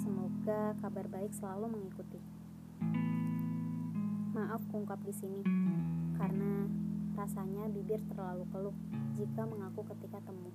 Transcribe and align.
Semoga 0.00 0.72
kabar 0.80 1.04
baik 1.12 1.36
selalu 1.36 1.68
mengikuti. 1.68 2.16
Maaf 4.32 4.64
kungkap 4.72 4.96
di 5.04 5.12
sini, 5.12 5.44
karena 6.16 6.64
rasanya 7.12 7.68
bibir 7.68 8.00
terlalu 8.08 8.48
keluh 8.48 8.76
jika 9.20 9.44
mengaku 9.44 9.84
ketika 9.92 10.16
temu. 10.24 10.48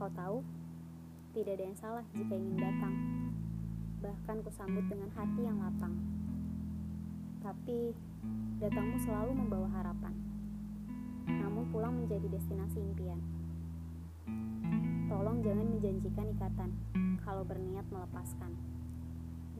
Kau 0.00 0.08
tahu, 0.08 0.40
tidak 1.36 1.60
ada 1.60 1.64
yang 1.68 1.76
salah 1.76 2.04
jika 2.16 2.32
ingin 2.32 2.56
datang. 2.56 2.94
Bahkan 4.00 4.40
kusambut 4.40 4.88
dengan 4.88 5.12
hati 5.12 5.40
yang 5.44 5.60
lapang. 5.60 6.00
Tapi, 7.44 7.92
datangmu 8.56 9.04
selalu 9.04 9.36
membawa 9.36 9.68
harapan. 9.68 10.16
Namun 11.28 11.68
pulang 11.68 11.92
menjadi 12.00 12.32
destinasi 12.32 12.80
impian. 12.80 13.43
Jangan 15.44 15.76
menjanjikan 15.76 16.26
ikatan 16.32 16.70
kalau 17.20 17.44
berniat 17.44 17.84
melepaskan. 17.92 18.56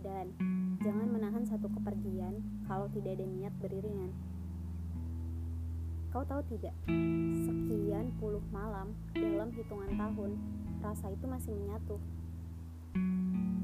Dan 0.00 0.32
jangan 0.80 1.12
menahan 1.12 1.44
satu 1.44 1.68
kepergian 1.68 2.40
kalau 2.64 2.88
tidak 2.88 3.20
ada 3.20 3.28
niat 3.28 3.52
beriringan. 3.60 4.08
Kau 6.08 6.24
tahu 6.24 6.40
tidak, 6.48 6.72
sekian 7.44 8.16
puluh 8.16 8.40
malam 8.48 8.96
dalam 9.12 9.52
hitungan 9.52 9.92
tahun, 9.92 10.40
rasa 10.80 11.12
itu 11.12 11.28
masih 11.28 11.52
menyatu. 11.52 12.00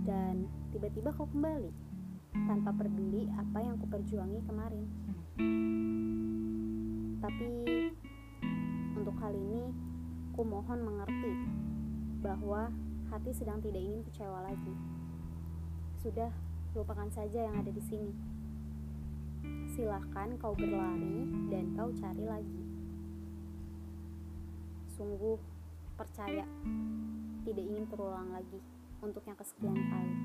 Dan 0.05 0.45
tiba-tiba 0.77 1.17
kau 1.17 1.25
kembali, 1.25 1.73
tanpa 2.51 2.77
peduli 2.77 3.33
apa 3.33 3.59
yang 3.65 3.81
kuperjuangi 3.81 4.41
kemarin. 4.45 4.85
Tapi 7.23 7.49
untuk 8.93 9.17
kali 9.17 9.41
ini, 9.41 9.65
ku 10.37 10.43
mohon 10.45 10.85
mengerti 10.85 11.33
bahwa 12.21 12.69
hati 13.09 13.33
sedang 13.33 13.59
tidak 13.65 13.81
ingin 13.81 14.05
kecewa 14.13 14.45
lagi. 14.45 14.75
Sudah, 16.05 16.31
lupakan 16.77 17.09
saja 17.09 17.49
yang 17.49 17.57
ada 17.57 17.73
di 17.73 17.83
sini. 17.83 18.13
Silahkan 19.73 20.37
kau 20.37 20.53
berlari 20.53 21.27
dan 21.49 21.73
kau 21.75 21.89
cari 21.97 22.25
lagi. 22.29 22.63
Sungguh, 24.95 25.41
percaya, 25.97 26.45
tidak 27.49 27.65
ingin 27.65 27.89
terulang 27.89 28.31
lagi 28.37 28.61
untuk 29.01 29.25
yang 29.25 29.37
kesekian 29.41 29.77
kali. 29.77 30.17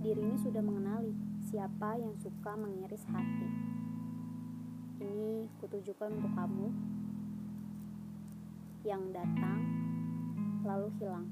Diri 0.00 0.24
ini 0.24 0.36
sudah 0.40 0.64
mengenali 0.64 1.12
siapa 1.52 2.00
yang 2.00 2.16
suka 2.16 2.56
mengiris 2.56 3.04
hati. 3.12 3.48
Ini 5.04 5.52
kutujukan 5.60 6.08
untuk 6.16 6.32
kamu 6.32 6.68
yang 8.84 9.12
datang 9.12 9.60
lalu 10.64 10.88
hilang. 10.96 11.28